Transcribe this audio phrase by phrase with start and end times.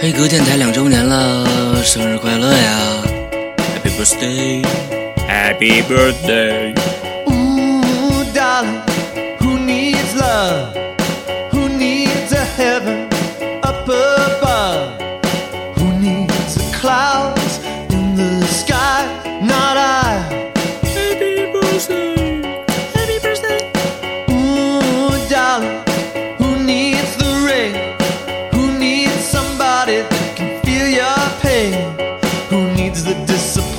[0.00, 3.02] 黑格电台两周年了，生日快乐呀
[3.74, 4.64] ！Happy birthday,
[5.26, 6.72] Happy birthday.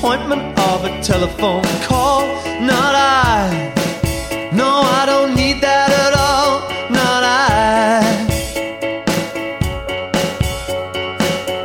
[0.10, 2.22] Disappointment of a telephone call?
[2.62, 4.50] Not I.
[4.52, 6.62] No, I don't need that at all.
[6.90, 8.02] Not I.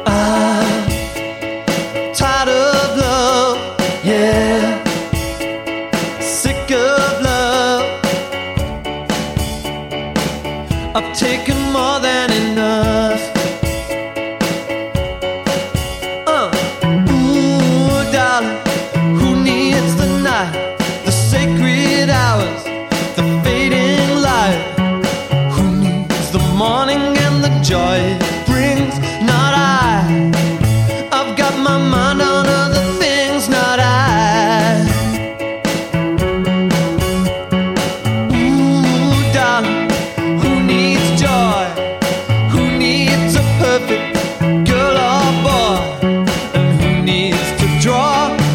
[0.06, 0.86] I'm
[2.12, 3.58] tired of love,
[4.04, 4.84] yeah.
[6.20, 7.86] Sick of love.
[10.94, 13.43] I've taken more than enough.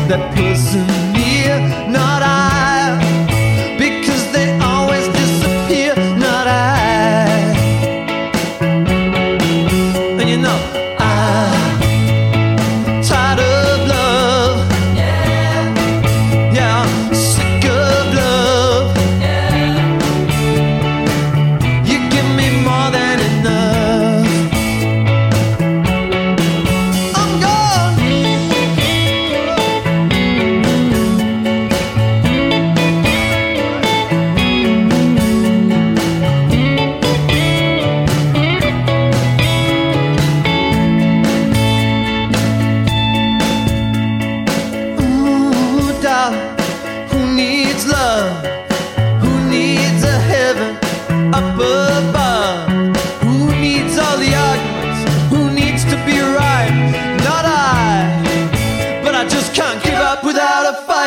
[0.09, 1.59] That person near?
[1.87, 2.97] Not I,
[3.77, 5.93] because they always disappear.
[6.17, 7.29] Not I.
[10.19, 10.78] And you know,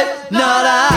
[0.02, 0.91] night, not I.